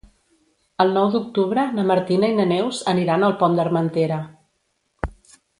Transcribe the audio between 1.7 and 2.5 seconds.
na Martina i na